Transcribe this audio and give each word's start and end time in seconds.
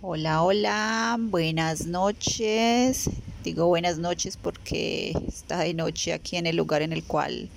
Hola, 0.00 0.44
hola, 0.44 1.16
buenas 1.18 1.86
noches. 1.86 3.10
Digo 3.42 3.66
buenas 3.66 3.98
noches 3.98 4.36
porque 4.36 5.10
está 5.26 5.58
de 5.58 5.74
noche 5.74 6.12
aquí 6.12 6.36
en 6.36 6.46
el 6.46 6.54
lugar 6.54 6.82
en 6.82 6.92
el 6.92 7.02
cual 7.02 7.48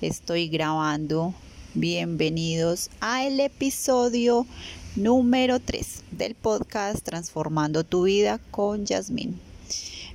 estoy 0.00 0.46
grabando. 0.46 1.34
Bienvenidos 1.74 2.88
al 3.00 3.40
episodio 3.40 4.46
número 4.94 5.58
3 5.58 6.04
del 6.12 6.36
podcast 6.36 7.02
Transformando 7.02 7.82
tu 7.82 8.04
vida 8.04 8.38
con 8.52 8.86
Yasmín. 8.86 9.40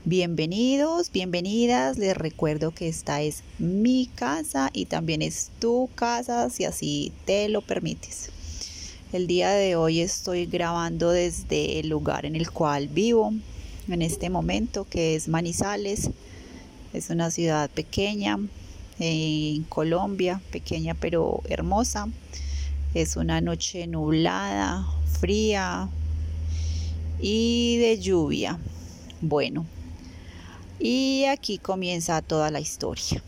Bienvenidos, 0.05 1.11
bienvenidas. 1.11 1.97
Les 1.97 2.15
recuerdo 2.15 2.73
que 2.73 2.87
esta 2.87 3.21
es 3.21 3.43
mi 3.59 4.09
casa 4.15 4.69
y 4.71 4.85
también 4.85 5.21
es 5.21 5.51
tu 5.59 5.89
casa 5.95 6.49
si 6.49 6.63
así 6.63 7.11
te 7.25 7.49
lo 7.49 7.61
permites. 7.61 8.29
El 9.13 9.25
día 9.25 9.51
de 9.51 9.77
hoy 9.77 10.01
estoy 10.01 10.47
grabando 10.47 11.11
desde 11.11 11.79
el 11.79 11.87
lugar 11.87 12.25
en 12.25 12.35
el 12.35 12.51
cual 12.51 12.89
vivo 12.89 13.33
en 13.87 14.01
este 14.01 14.29
momento, 14.29 14.85
que 14.89 15.15
es 15.15 15.29
Manizales. 15.29 16.09
Es 16.91 17.09
una 17.09 17.31
ciudad 17.31 17.69
pequeña 17.69 18.37
en 18.99 19.63
Colombia, 19.63 20.41
pequeña 20.51 20.93
pero 20.93 21.41
hermosa. 21.47 22.09
Es 22.93 23.15
una 23.15 23.39
noche 23.39 23.87
nublada, 23.87 24.85
fría 25.21 25.87
y 27.21 27.77
de 27.77 27.99
lluvia. 28.01 28.59
Bueno, 29.21 29.65
y 30.81 31.23
aquí 31.29 31.59
comienza 31.59 32.21
toda 32.21 32.51
la 32.51 32.59
historia. 32.59 33.23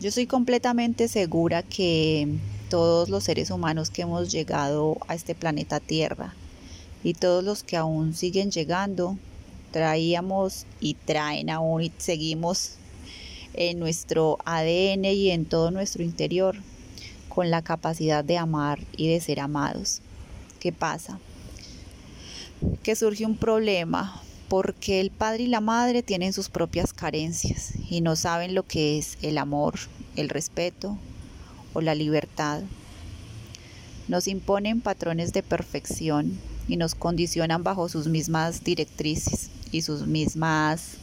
Yo 0.00 0.10
soy 0.10 0.26
completamente 0.26 1.06
segura 1.06 1.62
que 1.62 2.36
todos 2.68 3.08
los 3.08 3.24
seres 3.24 3.50
humanos 3.50 3.90
que 3.90 4.02
hemos 4.02 4.30
llegado 4.30 4.98
a 5.08 5.14
este 5.14 5.34
planeta 5.34 5.80
Tierra 5.80 6.34
y 7.02 7.14
todos 7.14 7.44
los 7.44 7.62
que 7.62 7.76
aún 7.76 8.14
siguen 8.14 8.50
llegando, 8.50 9.18
traíamos 9.70 10.66
y 10.80 10.94
traen 10.94 11.50
aún 11.50 11.82
y 11.82 11.92
seguimos 11.98 12.76
en 13.52 13.78
nuestro 13.78 14.38
ADN 14.44 15.04
y 15.04 15.30
en 15.30 15.44
todo 15.44 15.70
nuestro 15.70 16.02
interior 16.02 16.56
con 17.28 17.50
la 17.50 17.62
capacidad 17.62 18.24
de 18.24 18.38
amar 18.38 18.80
y 18.96 19.08
de 19.08 19.20
ser 19.20 19.40
amados. 19.40 20.00
¿Qué 20.60 20.72
pasa? 20.72 21.18
Que 22.82 22.96
surge 22.96 23.26
un 23.26 23.36
problema 23.36 24.22
porque 24.48 25.00
el 25.00 25.10
padre 25.10 25.44
y 25.44 25.48
la 25.48 25.60
madre 25.60 26.02
tienen 26.02 26.32
sus 26.32 26.48
propias 26.48 26.92
carencias 26.92 27.72
y 27.90 28.00
no 28.00 28.16
saben 28.16 28.54
lo 28.54 28.62
que 28.62 28.98
es 28.98 29.18
el 29.22 29.38
amor, 29.38 29.74
el 30.16 30.28
respeto, 30.28 30.96
o 31.74 31.82
la 31.82 31.94
libertad. 31.94 32.62
Nos 34.08 34.28
imponen 34.28 34.80
patrones 34.80 35.32
de 35.32 35.42
perfección 35.42 36.38
y 36.68 36.76
nos 36.76 36.94
condicionan 36.94 37.62
bajo 37.62 37.88
sus 37.88 38.06
mismas 38.06 38.64
directrices 38.64 39.50
y 39.70 39.82
sus 39.82 40.06
mismas 40.06 40.94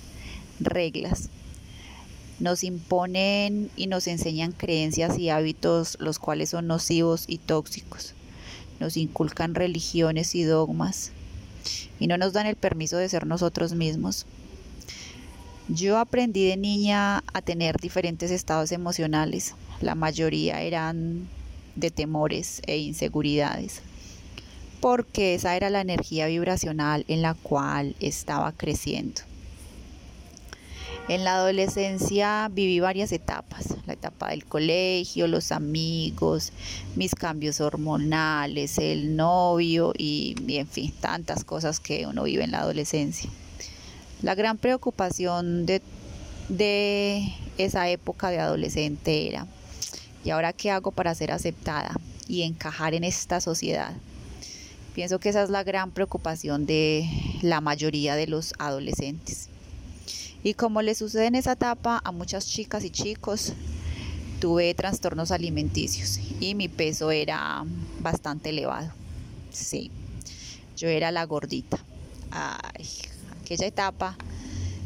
reglas. 0.59 1.30
Nos 2.39 2.64
imponen 2.64 3.69
y 3.75 3.86
nos 3.86 4.08
enseñan 4.08 4.52
creencias 4.52 5.19
y 5.19 5.30
hábitos 5.30 5.97
los 5.99 6.17
cuales 6.17 6.49
son 6.49 6.67
nocivos 6.67 7.25
y 7.27 7.38
tóxicos. 7.38 8.16
Nos 8.80 8.97
inculcan 8.97 9.53
religiones 9.53 10.33
y 10.33 10.44
dogmas 10.44 11.11
y 11.99 12.08
no 12.08 12.17
nos 12.17 12.33
dan 12.33 12.47
el 12.47 12.55
permiso 12.55 12.97
de 12.97 13.09
ser 13.09 13.27
nosotros 13.27 13.73
mismos. 13.73 14.25
Yo 15.67 15.99
aprendí 15.99 16.47
de 16.47 16.58
niña 16.58 17.23
a 17.31 17.42
tener 17.42 17.77
diferentes 17.77 18.31
estados 18.31 18.72
emocionales, 18.72 19.53
la 19.82 19.96
mayoría 19.96 20.62
eran 20.62 21.28
de 21.76 21.92
temores 21.92 22.62
e 22.68 22.78
inseguridades, 22.78 23.82
porque 24.80 25.36
esa 25.36 25.56
era 25.56 25.70
la 25.70 25.82
energía 25.82 26.28
vibracional 26.28 27.06
en 27.08 27.22
la 27.22 27.34
cual 27.34 27.96
estaba 28.00 28.52
creciendo. 28.52 29.22
En 31.08 31.23
la 31.23 31.36
adolescencia 31.36 32.50
viví 32.54 32.80
varias 32.80 33.11
etapas, 33.11 33.76
la 33.86 33.94
etapa 33.94 34.30
del 34.30 34.45
colegio, 34.45 35.28
los 35.28 35.52
amigos, 35.52 36.54
mis 36.95 37.16
cambios 37.16 37.60
hormonales, 37.60 38.78
el 38.78 39.16
novio 39.16 39.94
y, 39.98 40.36
en 40.48 40.67
fin, 40.67 40.94
tantas 41.02 41.44
cosas 41.44 41.80
que 41.80 42.05
uno 42.05 42.23
vive 42.23 42.44
en 42.44 42.52
la 42.52 42.60
adolescencia. 42.61 43.30
La 44.22 44.36
gran 44.36 44.58
preocupación 44.58 45.66
de, 45.66 45.82
esa 47.58 47.89
época 47.89 48.30
de 48.30 48.39
adolescente 48.39 49.28
era 49.28 49.48
¿Y 50.23 50.30
ahora 50.30 50.54
qué 50.54 50.71
hago 50.71 50.92
para 50.92 51.15
ser 51.15 51.32
aceptada 51.32 51.99
y 52.27 52.43
encajar 52.43 52.93
en 52.93 53.04
esta 53.04 53.42
sociedad? 53.42 53.93
Pienso 54.93 55.20
que 55.20 55.30
esa 55.30 55.43
es 55.43 55.49
la 55.49 55.64
gran 55.64 55.92
preocupación 55.92 56.65
de 56.65 57.09
la 57.42 57.61
mayoría 57.61 58.15
de 58.15 58.27
los 58.27 58.54
adolescentes. 58.60 59.48
Y 60.43 60.54
como 60.55 60.81
le 60.81 60.95
sucede 60.95 61.27
en 61.27 61.36
esa 61.36 61.54
etapa 61.54 62.02
a 62.04 62.11
muchas 62.11 62.48
chicas 62.48 62.83
y 62.83 62.89
chicos, 62.89 63.54
tuve 64.39 64.73
trastornos 64.73 65.31
alimenticios 65.31 66.20
y 66.39 66.55
mi 66.55 66.67
peso 66.67 67.11
era 67.11 67.64
bastante 67.99 68.49
elevado. 68.49 68.92
Sí, 69.52 69.92
yo 70.76 70.89
era 70.89 71.11
la 71.11 71.26
gordita. 71.26 71.77
Ay, 72.31 72.87
aquella 73.42 73.67
etapa 73.67 74.17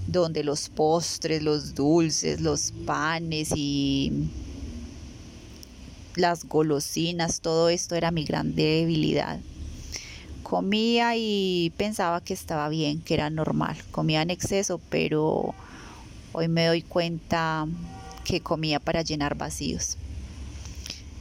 donde 0.07 0.43
los 0.43 0.69
postres, 0.69 1.41
los 1.41 1.73
dulces, 1.73 2.41
los 2.41 2.73
panes 2.85 3.51
y 3.55 4.29
las 6.15 6.45
golosinas, 6.45 7.41
todo 7.41 7.69
esto 7.69 7.95
era 7.95 8.11
mi 8.11 8.23
gran 8.23 8.55
debilidad. 8.55 9.39
Comía 10.43 11.15
y 11.15 11.73
pensaba 11.77 12.21
que 12.21 12.33
estaba 12.33 12.69
bien, 12.69 13.01
que 13.01 13.15
era 13.15 13.29
normal. 13.29 13.77
Comía 13.91 14.21
en 14.21 14.29
exceso, 14.29 14.79
pero 14.89 15.55
hoy 16.33 16.47
me 16.47 16.67
doy 16.67 16.81
cuenta 16.81 17.67
que 18.23 18.41
comía 18.41 18.79
para 18.79 19.01
llenar 19.01 19.35
vacíos. 19.35 19.97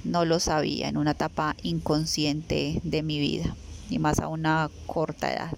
No 0.04 0.24
lo 0.24 0.40
sabía 0.40 0.88
en 0.88 0.98
una 0.98 1.12
etapa 1.12 1.56
inconsciente 1.62 2.80
de 2.82 3.02
mi 3.02 3.18
vida, 3.18 3.56
y 3.88 3.98
más 3.98 4.20
a 4.20 4.28
una 4.28 4.70
corta 4.86 5.32
edad. 5.32 5.56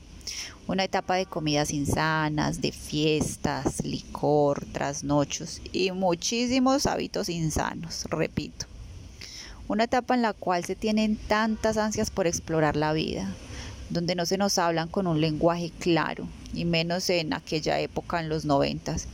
Una 0.68 0.84
etapa 0.84 1.16
de 1.16 1.26
comidas 1.26 1.72
insanas, 1.72 2.60
de 2.60 2.72
fiestas, 2.72 3.84
licor, 3.84 4.64
trasnochos 4.72 5.60
y 5.72 5.92
muchísimos 5.92 6.86
hábitos 6.86 7.28
insanos, 7.28 8.04
repito. 8.10 8.66
Una 9.68 9.84
etapa 9.84 10.14
en 10.14 10.22
la 10.22 10.32
cual 10.32 10.64
se 10.64 10.76
tienen 10.76 11.16
tantas 11.16 11.76
ansias 11.76 12.10
por 12.10 12.28
explorar 12.28 12.76
la 12.76 12.92
vida, 12.92 13.34
donde 13.90 14.14
no 14.14 14.24
se 14.24 14.38
nos 14.38 14.58
hablan 14.58 14.86
con 14.86 15.08
un 15.08 15.20
lenguaje 15.20 15.72
claro, 15.80 16.28
y 16.54 16.64
menos 16.64 17.10
en 17.10 17.32
aquella 17.32 17.80
época 17.80 18.20
en 18.20 18.28
los 18.28 18.44
noventas, 18.44 19.08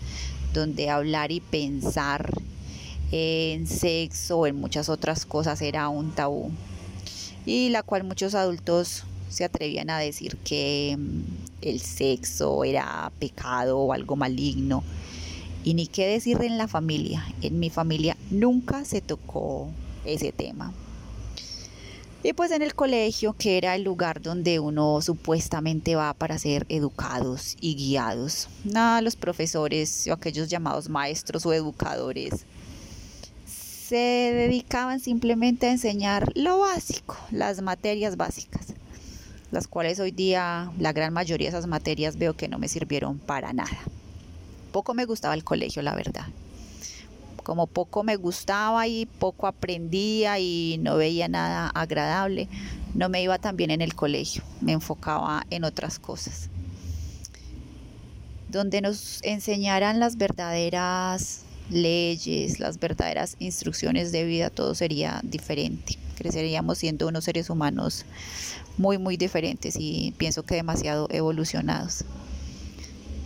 donde 0.53 0.91
hablar 0.91 1.33
y 1.33 1.41
pensar 1.41 2.31
en 3.13 3.67
sexo 3.67 4.41
o 4.41 4.47
en 4.47 4.57
muchas 4.57 4.91
otras 4.91 5.25
cosas 5.25 5.63
era 5.63 5.89
un 5.89 6.13
tabú, 6.13 6.51
y 7.47 7.71
la 7.71 7.83
cual 7.83 8.05
muchos 8.05 8.35
adultos 8.35 9.05
se 9.31 9.45
atrevían 9.45 9.89
a 9.89 9.99
decir 9.99 10.37
que 10.45 10.97
mm, 10.99 11.23
el 11.63 11.81
sexo 11.81 12.65
era 12.65 13.11
pecado 13.19 13.79
o 13.79 13.93
algo 13.95 14.17
maligno. 14.17 14.85
Y 15.65 15.75
ni 15.75 15.87
qué 15.87 16.07
decir 16.07 16.43
en 16.43 16.59
la 16.59 16.67
familia. 16.67 17.25
En 17.41 17.61
mi 17.61 17.71
familia 17.71 18.17
nunca 18.31 18.85
se 18.85 19.01
tocó 19.01 19.71
ese 20.05 20.33
tema. 20.33 20.73
Y 22.25 22.35
pues 22.35 22.53
en 22.53 22.63
el 22.63 22.75
colegio, 22.75 23.33
que 23.33 23.59
era 23.59 23.75
el 23.75 23.83
lugar 23.83 24.23
donde 24.23 24.61
uno 24.61 25.01
supuestamente 25.01 25.97
va 25.97 26.15
para 26.15 26.39
ser 26.39 26.67
educados 26.69 27.57
y 27.61 27.75
guiados. 27.75 28.49
Nada, 28.65 29.03
los 29.03 29.17
profesores 29.17 30.07
o 30.07 30.13
aquellos 30.13 30.49
llamados 30.49 30.89
maestros 30.89 31.45
o 31.47 31.53
educadores 31.53 32.47
se 33.45 33.97
dedicaban 33.97 35.01
simplemente 35.01 35.67
a 35.67 35.73
enseñar 35.73 36.31
lo 36.37 36.61
básico, 36.61 37.17
las 37.33 37.61
materias 37.61 38.17
básicas, 38.17 38.69
las 39.51 39.67
cuales 39.67 39.99
hoy 39.99 40.13
día 40.13 40.71
la 40.79 40.93
gran 40.93 41.13
mayoría 41.13 41.51
de 41.51 41.57
esas 41.57 41.67
materias 41.67 42.17
veo 42.17 42.35
que 42.35 42.49
no 42.49 42.59
me 42.59 42.69
sirvieron 42.69 43.19
para 43.19 43.53
nada. 43.53 43.79
Poco 44.71 44.95
me 44.95 45.07
gustaba 45.07 45.35
el 45.35 45.45
colegio, 45.45 45.83
la 45.83 45.95
verdad 45.95 46.27
como 47.43 47.67
poco 47.67 48.03
me 48.03 48.17
gustaba 48.17 48.87
y 48.87 49.07
poco 49.07 49.47
aprendía 49.47 50.39
y 50.39 50.79
no 50.81 50.97
veía 50.97 51.29
nada 51.29 51.69
agradable, 51.69 52.49
no 52.95 53.09
me 53.09 53.23
iba 53.23 53.39
tan 53.39 53.57
bien 53.57 53.71
en 53.71 53.81
el 53.81 53.95
colegio, 53.95 54.43
me 54.61 54.73
enfocaba 54.73 55.47
en 55.51 55.65
otras 55.65 55.99
cosas. 55.99 56.49
Donde 58.49 58.81
nos 58.81 59.23
enseñaran 59.23 59.99
las 59.99 60.17
verdaderas 60.17 61.43
leyes, 61.71 62.61
las 62.61 62.79
verdaderas 62.79 63.37
instrucciones 63.39 64.13
de 64.13 64.25
vida, 64.25 64.51
todo 64.51 64.75
sería 64.75 65.21
diferente. 65.23 65.97
Creceríamos 66.17 66.79
siendo 66.79 67.09
unos 67.09 67.25
seres 67.25 67.51
humanos 67.51 68.05
muy, 68.77 68.99
muy 68.99 69.17
diferentes 69.17 69.77
y 69.79 70.15
pienso 70.19 70.43
que 70.43 70.55
demasiado 70.55 71.09
evolucionados. 71.11 72.05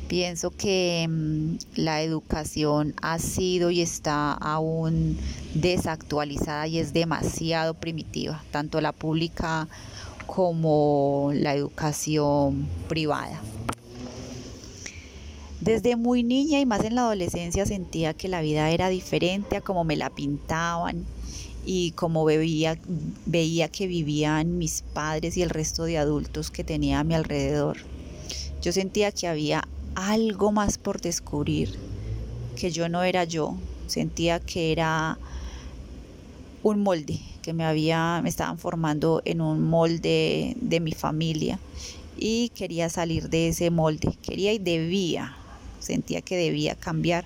Pienso 0.09 0.51
que 0.53 1.07
mm, 1.09 1.57
la 1.75 2.03
educación 2.03 2.95
ha 3.03 3.19
sido 3.19 3.71
y 3.71 3.81
está 3.81 4.33
aún 4.33 5.19
desactualizada 5.55 6.69
y 6.69 6.79
es 6.79 6.93
demasiado 6.93 7.75
primitiva, 7.75 8.45
tanto 8.53 8.81
la 8.81 8.93
pública 8.93 9.69
como 10.27 11.31
la 11.35 11.55
educación 11.55 12.69
privada. 12.89 13.41
Desde 15.61 15.97
muy 15.97 16.23
niña 16.23 16.61
y 16.61 16.67
más 16.67 16.85
en 16.85 16.95
la 16.95 17.03
adolescencia 17.03 17.67
sentía 17.67 18.15
que 18.15 18.29
la 18.29 18.43
vida 18.43 18.71
era 18.71 18.89
diferente 18.89 19.57
a 19.57 19.61
como 19.61 19.83
me 19.83 19.97
la 19.97 20.11
pintaban 20.11 21.05
y 21.65 21.91
como 21.93 22.25
veía, 22.25 22.79
veía 23.25 23.69
que 23.69 23.89
vivían 23.89 24.59
mis 24.59 24.83
padres 24.83 25.37
y 25.37 25.43
el 25.43 25.51
resto 25.51 25.83
de 25.85 25.99
adultos 25.99 26.53
que 26.53 26.63
tenía 26.63 27.01
a 27.01 27.05
mi 27.05 27.15
alrededor. 27.15 27.79
Yo 28.63 28.73
sentía 28.73 29.11
que 29.11 29.27
había 29.27 29.67
algo 29.97 30.53
más 30.53 30.77
por 30.77 31.01
descubrir, 31.01 31.75
que 32.55 32.71
yo 32.71 32.89
no 32.89 33.03
era 33.03 33.25
yo, 33.25 33.57
sentía 33.87 34.39
que 34.39 34.71
era 34.71 35.19
un 36.63 36.83
molde, 36.83 37.19
que 37.43 37.55
me 37.55 37.65
había 37.65 38.21
me 38.23 38.29
estaban 38.29 38.59
formando 38.59 39.23
en 39.25 39.41
un 39.41 39.63
molde 39.63 40.55
de 40.61 40.81
mi 40.81 40.93
familia 40.93 41.59
y 42.19 42.51
quería 42.51 42.91
salir 42.91 43.31
de 43.31 43.49
ese 43.49 43.71
molde, 43.71 44.17
quería 44.23 44.53
y 44.53 44.59
debía, 44.59 45.35
sentía 45.81 46.21
que 46.21 46.37
debía 46.37 46.75
cambiar 46.75 47.25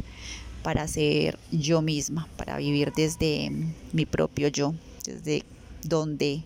para 0.62 0.86
ser 0.86 1.38
yo 1.50 1.82
misma, 1.82 2.28
para 2.36 2.56
vivir 2.56 2.92
desde 2.94 3.50
mi 3.92 4.06
propio 4.06 4.46
yo, 4.46 4.74
desde 5.04 5.42
donde 5.82 6.42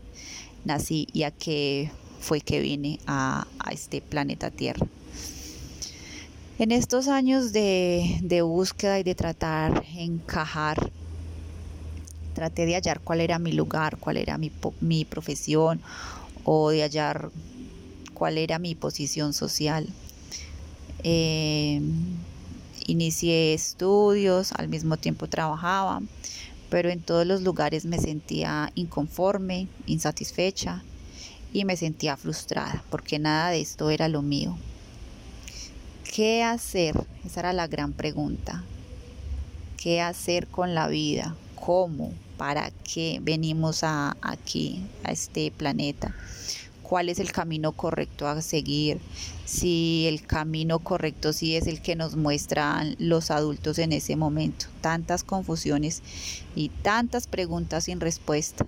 nací 0.65 1.07
y 1.13 1.25
a 1.25 1.31
qué 1.31 1.91
fue 2.21 2.41
que 2.41 2.61
vine 2.61 2.99
a, 3.07 3.47
a 3.59 3.73
este 3.73 4.01
planeta 4.01 4.51
Tierra. 4.51 4.87
En 6.57 6.71
estos 6.71 7.09
años 7.09 7.53
de, 7.53 8.41
búsqueda 8.45 9.01
y 9.01 9.03
de 9.03 9.17
tratar 9.17 9.85
encajar, 9.97 10.93
traté 12.33 12.65
de 12.65 12.77
hallar 12.77 13.01
cuál 13.01 13.21
era 13.21 13.41
mi 13.41 13.51
lugar, 13.51 13.97
cuál 13.99 14.19
era 14.19 14.39
mi, 14.39 14.53
mi 14.81 15.05
profesión 15.05 15.81
o 16.45 16.71
de 16.71 16.83
hallar 16.83 17.31
cuál 18.13 18.39
era 18.39 18.61
mi 18.61 18.77
posición 18.77 19.33
social. 19.33 19.89
Eh, 21.03 21.81
inicié 22.87 23.53
estudios, 23.53 24.53
al 24.53 24.69
mismo 24.69 24.97
tiempo 24.97 25.27
trabajaba, 25.27 26.03
pero 26.71 26.89
en 26.89 27.01
todos 27.01 27.27
los 27.27 27.43
lugares 27.43 27.85
me 27.85 27.99
sentía 27.99 28.71
inconforme, 28.77 29.67
insatisfecha 29.87 30.85
y 31.53 31.65
me 31.65 31.77
sentía 31.77 32.17
frustrada 32.17 32.85
porque 32.91 33.19
nada 33.19 33.51
de 33.51 33.61
esto 33.61 33.91
era 33.91 34.07
lo 34.07 34.23
mío. 34.23 34.57
¿Qué 36.15 36.45
hacer? 36.45 36.95
Esa 37.27 37.41
era 37.41 37.53
la 37.53 37.67
gran 37.67 37.93
pregunta. 37.93 38.63
¿Qué 39.77 40.01
hacer 40.01 40.47
con 40.47 40.73
la 40.73 40.87
vida? 40.87 41.35
¿Cómo? 41.57 42.13
¿Para 42.37 42.71
qué 42.71 43.19
venimos 43.21 43.83
a, 43.83 44.17
aquí, 44.23 44.87
a 45.03 45.11
este 45.11 45.51
planeta? 45.51 46.15
¿Cuál 46.85 47.09
es 47.09 47.19
el 47.19 47.33
camino 47.33 47.73
correcto 47.73 48.29
a 48.29 48.41
seguir? 48.43 49.01
Si 49.45 50.07
el 50.07 50.25
camino 50.25 50.79
correcto 50.79 51.33
sí 51.33 51.57
es 51.57 51.67
el 51.67 51.83
que 51.83 51.97
nos 51.97 52.15
muestran 52.15 52.95
los 53.01 53.33
adultos 53.33 53.81
en 53.81 53.91
ese 53.91 54.15
momento. 54.15 54.67
Tantas 54.83 55.25
confusiones 55.25 56.01
y 56.55 56.69
tantas 56.69 57.27
preguntas 57.27 57.87
sin 57.87 57.99
respuesta 57.99 58.65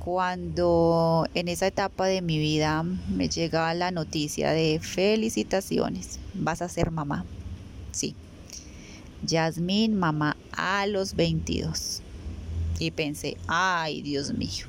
cuando 0.00 1.28
en 1.34 1.48
esa 1.48 1.66
etapa 1.66 2.06
de 2.06 2.22
mi 2.22 2.38
vida 2.38 2.82
me 2.82 3.28
llega 3.28 3.72
la 3.74 3.90
noticia 3.90 4.50
de 4.50 4.80
felicitaciones, 4.80 6.18
vas 6.32 6.62
a 6.62 6.70
ser 6.70 6.90
mamá. 6.90 7.26
Sí. 7.92 8.14
Yasmín, 9.22 9.98
mamá 9.98 10.38
a 10.52 10.86
los 10.86 11.14
22. 11.14 12.00
Y 12.78 12.90
pensé, 12.92 13.36
ay 13.46 14.00
Dios 14.00 14.32
mío. 14.32 14.66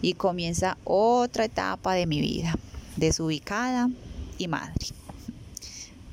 Y 0.00 0.14
comienza 0.14 0.78
otra 0.84 1.46
etapa 1.46 1.94
de 1.94 2.06
mi 2.06 2.20
vida, 2.20 2.54
desubicada 2.96 3.90
y 4.38 4.46
madre. 4.46 4.86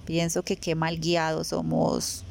Pienso 0.05 0.41
que 0.41 0.55
qué 0.55 0.73
mal 0.73 0.99
guiados 0.99 1.47
somos 1.47 2.23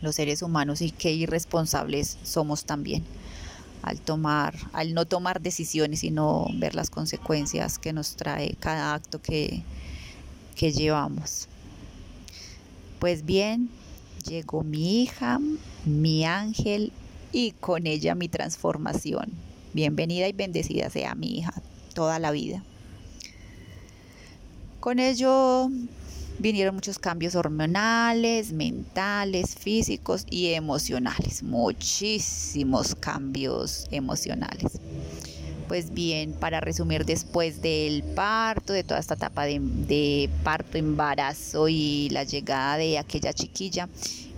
los 0.00 0.14
seres 0.14 0.42
humanos 0.42 0.80
y 0.82 0.92
qué 0.92 1.12
irresponsables 1.12 2.16
somos 2.22 2.64
también 2.64 3.02
al 3.82 4.00
tomar, 4.00 4.54
al 4.72 4.94
no 4.94 5.06
tomar 5.06 5.40
decisiones, 5.40 6.04
y 6.04 6.10
no 6.10 6.46
ver 6.54 6.74
las 6.74 6.90
consecuencias 6.90 7.78
que 7.78 7.92
nos 7.92 8.16
trae 8.16 8.56
cada 8.60 8.94
acto 8.94 9.20
que, 9.20 9.62
que 10.54 10.72
llevamos. 10.72 11.48
Pues 12.98 13.24
bien, 13.24 13.70
llegó 14.26 14.64
mi 14.64 15.02
hija, 15.02 15.38
mi 15.84 16.24
ángel 16.24 16.92
y 17.32 17.52
con 17.52 17.86
ella 17.86 18.14
mi 18.14 18.28
transformación. 18.28 19.32
Bienvenida 19.72 20.26
y 20.28 20.32
bendecida 20.32 20.90
sea 20.90 21.14
mi 21.14 21.38
hija 21.38 21.62
toda 21.98 22.20
la 22.20 22.30
vida. 22.30 22.62
Con 24.78 25.00
ello 25.00 25.68
vinieron 26.38 26.74
muchos 26.74 26.98
cambios 26.98 27.34
hormonales, 27.34 28.52
mentales, 28.52 29.54
físicos 29.56 30.24
y 30.30 30.52
emocionales, 30.52 31.42
muchísimos 31.42 32.94
cambios 32.94 33.86
emocionales. 33.90 34.80
Pues 35.66 35.92
bien, 35.92 36.32
para 36.32 36.60
resumir, 36.60 37.04
después 37.04 37.60
del 37.60 38.02
parto, 38.02 38.72
de 38.72 38.84
toda 38.84 39.00
esta 39.00 39.14
etapa 39.14 39.44
de, 39.44 40.30
parto, 40.42 40.78
embarazo 40.78 41.68
y 41.68 42.08
la 42.10 42.24
llegada 42.24 42.78
de 42.78 42.96
aquella 42.96 43.34
chiquilla, 43.34 43.88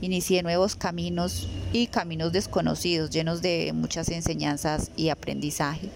inicié 0.00 0.42
nuevos 0.42 0.74
caminos 0.74 1.46
y 1.72 1.86
caminos 1.86 2.32
desconocidos, 2.32 3.10
llenos 3.10 3.42
de 3.42 3.72
muchas 3.72 4.08
enseñanzas 4.08 4.90
y 4.96 5.10
aprendizaje. 5.10 5.88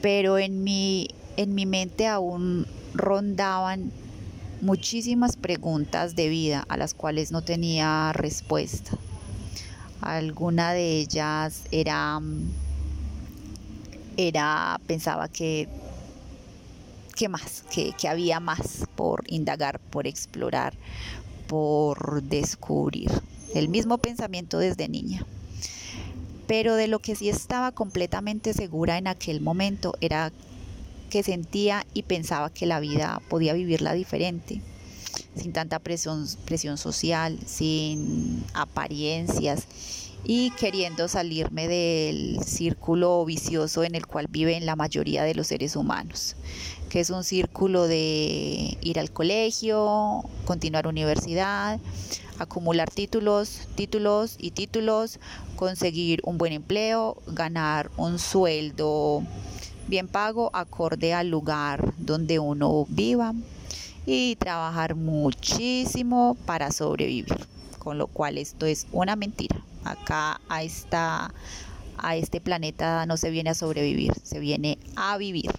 Pero 0.00 0.38
en 0.38 0.64
mi, 0.64 1.08
en 1.36 1.54
mi 1.54 1.66
mente 1.66 2.06
aún 2.06 2.66
rondaban 2.94 3.92
muchísimas 4.60 5.36
preguntas 5.36 6.16
de 6.16 6.28
vida 6.28 6.64
a 6.68 6.76
las 6.76 6.94
cuales 6.94 7.32
no 7.32 7.42
tenía 7.42 8.12
respuesta. 8.12 8.96
Alguna 10.00 10.72
de 10.72 10.98
ellas 10.98 11.62
era, 11.70 12.20
era 14.16 14.80
pensaba 14.86 15.28
que, 15.28 15.68
¿qué 17.16 17.28
más? 17.28 17.64
Que, 17.72 17.92
que 17.92 18.08
había 18.08 18.40
más 18.40 18.86
por 18.94 19.24
indagar, 19.26 19.80
por 19.80 20.06
explorar, 20.06 20.74
por 21.46 22.22
descubrir. 22.22 23.10
El 23.54 23.68
mismo 23.68 23.98
pensamiento 23.98 24.58
desde 24.58 24.88
niña. 24.88 25.24
Pero 26.46 26.76
de 26.76 26.88
lo 26.88 27.00
que 27.00 27.16
sí 27.16 27.28
estaba 27.28 27.72
completamente 27.72 28.54
segura 28.54 28.98
en 28.98 29.06
aquel 29.06 29.40
momento 29.40 29.94
era 30.00 30.32
que 31.08 31.22
sentía 31.22 31.86
y 31.94 32.02
pensaba 32.02 32.50
que 32.50 32.66
la 32.66 32.80
vida 32.80 33.20
podía 33.28 33.54
vivirla 33.54 33.92
diferente, 33.92 34.60
sin 35.34 35.52
tanta 35.52 35.78
presión, 35.78 36.26
presión 36.44 36.78
social, 36.78 37.38
sin 37.46 38.44
apariencias 38.54 39.66
y 40.24 40.50
queriendo 40.50 41.08
salirme 41.08 41.68
del 41.68 42.40
círculo 42.44 43.24
vicioso 43.24 43.84
en 43.84 43.94
el 43.94 44.06
cual 44.06 44.26
viven 44.28 44.66
la 44.66 44.76
mayoría 44.76 45.22
de 45.22 45.34
los 45.34 45.46
seres 45.46 45.76
humanos, 45.76 46.36
que 46.88 47.00
es 47.00 47.10
un 47.10 47.24
círculo 47.24 47.86
de 47.86 48.76
ir 48.80 48.98
al 48.98 49.10
colegio, 49.10 50.24
continuar 50.44 50.86
universidad, 50.86 51.78
acumular 52.38 52.90
títulos, 52.90 53.68
títulos 53.74 54.36
y 54.38 54.50
títulos, 54.52 55.18
conseguir 55.56 56.20
un 56.24 56.38
buen 56.38 56.52
empleo, 56.52 57.16
ganar 57.26 57.90
un 57.96 58.18
sueldo 58.18 59.22
bien 59.88 60.06
pago 60.06 60.50
acorde 60.54 61.14
al 61.14 61.28
lugar 61.30 61.94
donde 61.98 62.38
uno 62.38 62.86
viva 62.88 63.34
y 64.06 64.36
trabajar 64.36 64.94
muchísimo 64.94 66.36
para 66.46 66.70
sobrevivir, 66.70 67.34
con 67.78 67.98
lo 67.98 68.06
cual 68.06 68.38
esto 68.38 68.66
es 68.66 68.86
una 68.92 69.16
mentira. 69.16 69.56
Acá 69.84 70.40
a 70.48 70.62
esta 70.62 71.32
a 72.00 72.14
este 72.14 72.40
planeta 72.40 73.06
no 73.06 73.16
se 73.16 73.30
viene 73.30 73.50
a 73.50 73.54
sobrevivir, 73.54 74.14
se 74.22 74.38
viene 74.38 74.78
a 74.94 75.16
vivir. 75.18 75.50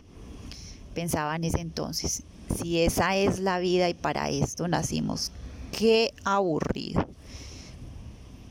Pensaba 0.94 1.36
en 1.36 1.44
ese 1.44 1.60
entonces, 1.60 2.24
si 2.56 2.80
esa 2.80 3.18
es 3.18 3.40
la 3.40 3.60
vida 3.60 3.90
y 3.90 3.94
para 3.94 4.30
esto 4.30 4.68
nacimos, 4.68 5.32
qué 5.78 6.14
aburrido. 6.24 7.06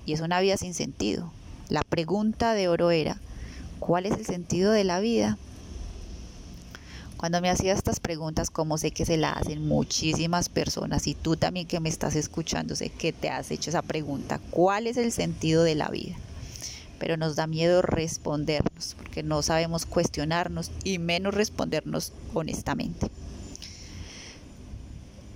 Y 0.04 0.12
es 0.12 0.20
una 0.20 0.40
vida 0.40 0.56
sin 0.56 0.74
sentido. 0.74 1.32
La 1.68 1.82
pregunta 1.82 2.52
de 2.52 2.68
oro 2.68 2.90
era, 2.90 3.20
¿cuál 3.78 4.06
es 4.06 4.12
el 4.12 4.26
sentido 4.26 4.70
de 4.70 4.84
la 4.84 5.00
vida? 5.00 5.38
Cuando 7.18 7.40
me 7.40 7.50
hacía 7.50 7.72
estas 7.72 7.98
preguntas, 7.98 8.48
como 8.48 8.78
sé 8.78 8.92
que 8.92 9.04
se 9.04 9.16
la 9.16 9.32
hacen 9.32 9.66
muchísimas 9.66 10.48
personas 10.48 11.08
y 11.08 11.16
tú 11.16 11.36
también 11.36 11.66
que 11.66 11.80
me 11.80 11.88
estás 11.88 12.14
escuchando, 12.14 12.76
sé 12.76 12.90
que 12.90 13.12
te 13.12 13.28
has 13.28 13.50
hecho 13.50 13.70
esa 13.70 13.82
pregunta, 13.82 14.38
¿cuál 14.52 14.86
es 14.86 14.96
el 14.96 15.10
sentido 15.10 15.64
de 15.64 15.74
la 15.74 15.88
vida? 15.88 16.14
Pero 17.00 17.16
nos 17.16 17.34
da 17.34 17.48
miedo 17.48 17.82
respondernos 17.82 18.94
porque 18.96 19.24
no 19.24 19.42
sabemos 19.42 19.84
cuestionarnos 19.84 20.70
y 20.84 21.00
menos 21.00 21.34
respondernos 21.34 22.12
honestamente. 22.34 23.10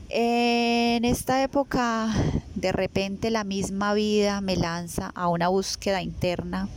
En 0.08 1.04
esta 1.04 1.42
época, 1.42 2.14
de 2.54 2.70
repente 2.70 3.30
la 3.30 3.42
misma 3.42 3.92
vida 3.92 4.40
me 4.40 4.54
lanza 4.54 5.10
a 5.16 5.26
una 5.26 5.48
búsqueda 5.48 6.00
interna 6.00 6.68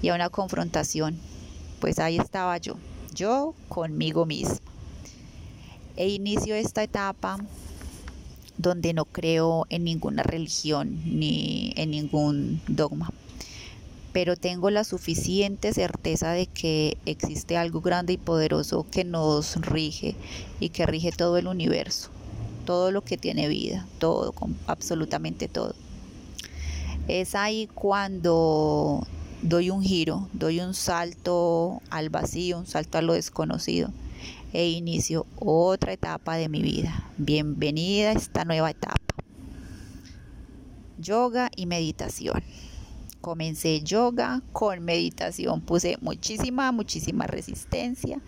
y 0.00 0.10
a 0.10 0.14
una 0.14 0.28
confrontación 0.28 1.18
Pues 1.80 1.98
ahí 1.98 2.18
estaba 2.18 2.56
yo, 2.58 2.76
yo 3.18 3.54
conmigo 3.68 4.26
misma. 4.26 4.58
E 5.96 6.08
inicio 6.08 6.54
esta 6.54 6.84
etapa 6.84 7.36
donde 8.56 8.92
no 8.92 9.04
creo 9.04 9.66
en 9.70 9.82
ninguna 9.82 10.22
religión 10.22 11.00
ni 11.04 11.72
en 11.74 11.90
ningún 11.90 12.60
dogma, 12.68 13.10
pero 14.12 14.36
tengo 14.36 14.70
la 14.70 14.84
suficiente 14.84 15.72
certeza 15.74 16.30
de 16.30 16.46
que 16.46 16.96
existe 17.04 17.56
algo 17.56 17.80
grande 17.80 18.12
y 18.12 18.18
poderoso 18.18 18.86
que 18.88 19.02
nos 19.02 19.56
rige 19.56 20.14
y 20.60 20.68
que 20.68 20.86
rige 20.86 21.10
todo 21.10 21.36
el 21.38 21.48
universo, 21.48 22.10
todo 22.64 22.92
lo 22.92 23.02
que 23.02 23.16
tiene 23.16 23.48
vida, 23.48 23.86
todo, 23.98 24.32
absolutamente 24.68 25.48
todo. 25.48 25.74
Es 27.08 27.34
ahí 27.34 27.68
cuando 27.74 29.04
doy 29.42 29.70
un 29.70 29.82
giro, 29.82 30.28
doy 30.32 30.60
un 30.60 30.74
salto 30.74 31.80
al 31.90 32.10
vacío, 32.10 32.58
un 32.58 32.66
salto 32.66 32.98
a 32.98 33.02
lo 33.02 33.12
desconocido 33.12 33.90
e 34.52 34.70
inicio 34.70 35.26
otra 35.38 35.92
etapa 35.92 36.36
de 36.36 36.48
mi 36.48 36.62
vida. 36.62 37.04
Bienvenida 37.18 38.10
a 38.10 38.12
esta 38.12 38.44
nueva 38.44 38.70
etapa. 38.70 38.96
Yoga 40.98 41.50
y 41.54 41.66
meditación. 41.66 42.42
Comencé 43.20 43.82
yoga 43.82 44.42
con 44.52 44.84
meditación, 44.84 45.60
puse 45.60 45.98
muchísima, 46.00 46.72
muchísima 46.72 47.26
resistencia, 47.26 48.20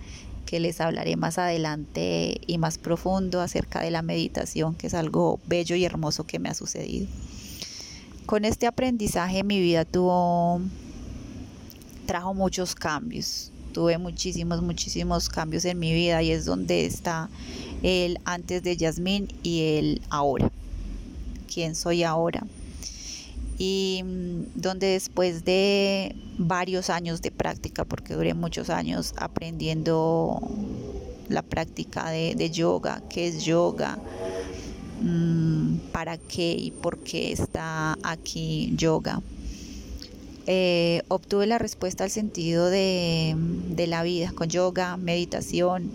que 0.46 0.60
les 0.60 0.80
hablaré 0.80 1.16
más 1.16 1.38
adelante 1.38 2.40
y 2.46 2.58
más 2.58 2.76
profundo 2.78 3.40
acerca 3.40 3.80
de 3.80 3.90
la 3.90 4.02
meditación, 4.02 4.74
que 4.74 4.88
es 4.88 4.94
algo 4.94 5.40
bello 5.46 5.74
y 5.76 5.84
hermoso 5.84 6.24
que 6.24 6.38
me 6.38 6.48
ha 6.48 6.54
sucedido. 6.54 7.06
Con 8.26 8.44
este 8.44 8.66
aprendizaje 8.66 9.42
mi 9.42 9.60
vida 9.60 9.84
tuvo 9.84 10.60
trajo 12.10 12.34
muchos 12.34 12.74
cambios. 12.74 13.52
Tuve 13.72 13.96
muchísimos, 13.96 14.60
muchísimos 14.62 15.28
cambios 15.28 15.64
en 15.64 15.78
mi 15.78 15.94
vida 15.94 16.20
y 16.24 16.32
es 16.32 16.44
donde 16.44 16.84
está 16.84 17.28
el 17.84 18.18
antes 18.24 18.64
de 18.64 18.76
Yasmín 18.76 19.28
y 19.44 19.76
el 19.76 20.02
ahora. 20.10 20.50
¿Quién 21.54 21.76
soy 21.76 22.02
ahora? 22.02 22.44
Y 23.58 24.02
mm, 24.04 24.60
donde 24.60 24.88
después 24.88 25.44
de 25.44 26.16
varios 26.36 26.90
años 26.90 27.22
de 27.22 27.30
práctica, 27.30 27.84
porque 27.84 28.14
duré 28.14 28.34
muchos 28.34 28.70
años 28.70 29.14
aprendiendo 29.16 30.40
la 31.28 31.42
práctica 31.42 32.10
de, 32.10 32.50
yoga, 32.50 33.04
qué 33.08 33.28
es 33.28 33.44
yoga, 33.44 34.00
mm, 35.00 35.76
para 35.92 36.18
qué 36.18 36.56
y 36.58 36.72
por 36.72 36.98
qué 36.98 37.30
está 37.30 37.96
aquí 38.02 38.72
yoga 38.76 39.22
eh, 40.52 41.04
obtuve 41.06 41.46
la 41.46 41.58
respuesta 41.58 42.02
al 42.02 42.10
sentido 42.10 42.70
de, 42.70 43.36
de 43.68 43.86
la 43.86 44.02
vida 44.02 44.32
con 44.34 44.48
yoga, 44.48 44.96
meditación, 44.96 45.92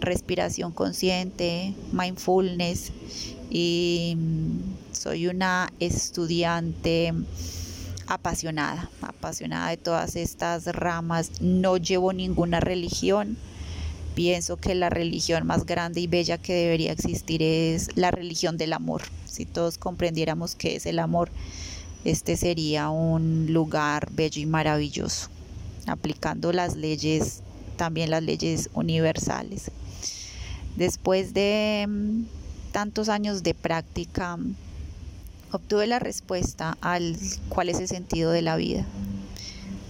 respiración 0.00 0.72
consciente, 0.72 1.74
mindfulness 1.92 2.90
y 3.50 4.14
mm, 4.16 4.94
soy 4.94 5.26
una 5.26 5.70
estudiante 5.78 7.12
apasionada, 8.06 8.90
apasionada 9.02 9.68
de 9.68 9.76
todas 9.76 10.16
estas 10.16 10.64
ramas. 10.74 11.42
No 11.42 11.76
llevo 11.76 12.14
ninguna 12.14 12.60
religión. 12.60 13.36
Pienso 14.14 14.56
que 14.56 14.74
la 14.74 14.88
religión 14.88 15.46
más 15.46 15.66
grande 15.66 16.00
y 16.00 16.06
bella 16.06 16.38
que 16.38 16.54
debería 16.54 16.92
existir 16.92 17.42
es 17.42 17.94
la 17.94 18.10
religión 18.10 18.56
del 18.56 18.72
amor. 18.72 19.02
Si 19.26 19.44
todos 19.44 19.76
comprendiéramos 19.76 20.54
qué 20.54 20.76
es 20.76 20.86
el 20.86 20.98
amor, 20.98 21.30
este 22.10 22.38
sería 22.38 22.88
un 22.88 23.52
lugar 23.52 24.08
bello 24.10 24.40
y 24.40 24.46
maravilloso, 24.46 25.28
aplicando 25.86 26.52
las 26.52 26.74
leyes, 26.74 27.42
también 27.76 28.08
las 28.08 28.22
leyes 28.22 28.70
universales. 28.72 29.70
Después 30.76 31.34
de 31.34 31.84
mm, 31.86 32.22
tantos 32.72 33.10
años 33.10 33.42
de 33.42 33.52
práctica, 33.52 34.38
obtuve 35.52 35.86
la 35.86 35.98
respuesta 35.98 36.78
al 36.80 37.18
cuál 37.50 37.68
es 37.68 37.78
el 37.78 37.88
sentido 37.88 38.30
de 38.30 38.40
la 38.40 38.56
vida. 38.56 38.86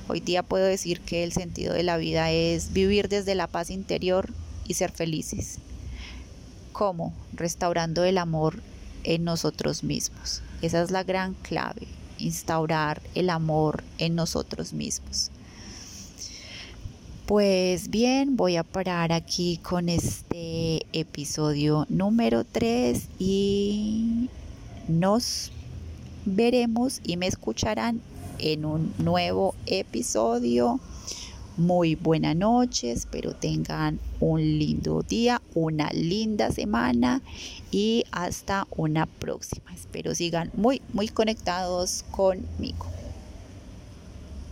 Hoy 0.09 0.19
día 0.19 0.43
puedo 0.43 0.65
decir 0.65 1.01
que 1.01 1.23
el 1.23 1.33
sentido 1.33 1.73
de 1.73 1.85
la 1.85 1.99
vida 1.99 2.33
es 2.33 2.73
vivir 2.73 3.09
desde 3.09 3.37
la 3.37 3.47
paz 3.47 3.71
interior 3.71 4.29
y 4.67 4.75
ser 4.75 4.91
felices. 4.91 5.59
¿Cómo? 6.73 7.15
Restaurando 7.33 8.03
el 8.03 8.19
amor 8.19 8.61
en 9.05 9.23
nosotros 9.23 9.85
mismos. 9.85 10.43
Esa 10.63 10.83
es 10.83 10.91
la 10.91 11.05
gran 11.05 11.35
clave 11.35 11.98
instaurar 12.19 13.01
el 13.15 13.31
amor 13.31 13.83
en 13.99 14.15
nosotros 14.15 14.73
mismos. 14.73 15.31
Pues 17.27 17.91
bien, 17.91 18.37
voy 18.37 18.57
a 18.57 18.63
parar 18.63 19.13
aquí 19.13 19.59
con 19.59 19.91
este 19.91 20.87
episodio 20.95 21.85
número 21.91 22.45
3 22.45 23.03
y 23.19 24.31
nos 24.89 25.53
veremos 26.25 27.01
y 27.05 27.19
me 27.19 27.27
escucharán 27.27 28.01
en 28.39 28.65
un 28.65 28.95
nuevo 28.99 29.55
episodio. 29.67 30.81
Muy 31.59 31.97
buena 31.97 32.35
noche, 32.35 32.93
espero 32.93 33.35
tengan 33.35 33.99
un 34.21 34.41
lindo 34.41 35.03
día, 35.03 35.38
una 35.59 35.91
linda 35.91 36.51
semana 36.51 37.23
y 37.71 38.05
hasta 38.13 38.67
una 38.71 39.07
próxima. 39.07 39.75
Espero 39.75 40.15
sigan 40.15 40.51
muy, 40.55 40.83
muy 40.93 41.09
conectados 41.09 42.05
conmigo. 42.11 42.98